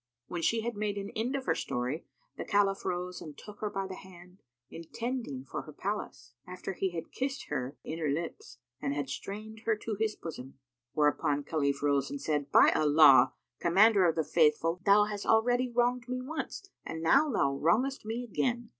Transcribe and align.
When 0.25 0.41
she 0.41 0.61
had 0.61 0.75
made 0.75 0.97
an 0.97 1.11
end 1.11 1.35
of 1.35 1.45
her 1.45 1.53
story, 1.53 2.07
the 2.35 2.43
Caliph 2.43 2.85
rose 2.85 3.21
and 3.21 3.37
took 3.37 3.59
her 3.59 3.69
by 3.69 3.85
the 3.85 3.93
hand, 3.93 4.41
intending 4.71 5.45
for 5.45 5.61
her 5.61 5.71
palace, 5.71 6.33
after 6.47 6.73
he 6.73 6.89
had 6.89 7.11
kissed 7.11 7.49
her 7.49 7.77
inner 7.83 8.09
lips, 8.09 8.57
and 8.81 8.95
had 8.95 9.09
strained 9.09 9.59
her 9.65 9.75
to 9.75 9.93
his 9.99 10.15
bosom; 10.15 10.55
whereupon 10.93 11.43
Khalif 11.43 11.83
rose 11.83 12.09
and 12.09 12.19
said, 12.19 12.51
"By 12.51 12.71
Allah, 12.71 13.33
O 13.35 13.37
Commander 13.59 14.07
of 14.07 14.15
the 14.15 14.23
Faithful! 14.23 14.81
Thou 14.87 15.03
hast 15.03 15.27
already 15.27 15.69
wronged 15.69 16.09
me 16.09 16.19
once, 16.19 16.67
and 16.83 17.03
now 17.03 17.29
thou 17.31 17.53
wrongest 17.53 18.03
me 18.03 18.23
again." 18.23 18.69